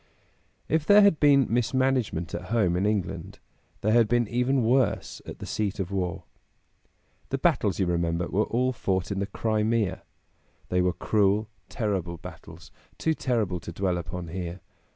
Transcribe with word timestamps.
If 0.67 0.83
there 0.87 1.03
had 1.03 1.19
been 1.19 1.45
mismanagement 1.47 2.33
at 2.33 2.45
home 2.45 2.75
in 2.75 2.87
England, 2.87 3.37
there 3.81 3.93
had 3.93 4.07
been 4.07 4.27
even 4.27 4.63
worse 4.63 5.21
at 5.27 5.37
the 5.37 5.45
seat 5.45 5.79
of 5.79 5.91
war. 5.91 6.23
The 7.29 7.37
battles, 7.37 7.77
you 7.77 7.85
remember, 7.85 8.27
were 8.27 8.45
all 8.45 8.73
fought 8.73 9.11
in 9.11 9.19
the 9.19 9.27
Crimea. 9.27 10.01
They 10.69 10.81
were 10.81 10.93
cruel, 10.93 11.49
terrible 11.69 12.17
battles, 12.17 12.71
too 12.97 13.13
terrible 13.13 13.59
to 13.59 13.71
dwell 13.71 13.99
upon 13.99 14.29
here. 14.29 14.61